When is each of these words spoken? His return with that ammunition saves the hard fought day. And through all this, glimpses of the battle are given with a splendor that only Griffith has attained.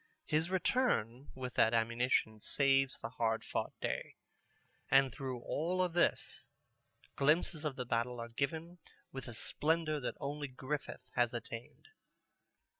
His 0.25 0.49
return 0.49 1.29
with 1.35 1.53
that 1.53 1.75
ammunition 1.75 2.41
saves 2.41 2.97
the 3.03 3.09
hard 3.09 3.43
fought 3.43 3.73
day. 3.79 4.15
And 4.89 5.11
through 5.11 5.41
all 5.41 5.87
this, 5.89 6.47
glimpses 7.15 7.63
of 7.65 7.75
the 7.75 7.85
battle 7.85 8.19
are 8.19 8.29
given 8.29 8.79
with 9.11 9.27
a 9.27 9.35
splendor 9.35 9.99
that 9.99 10.15
only 10.19 10.47
Griffith 10.47 11.01
has 11.11 11.35
attained. 11.35 11.89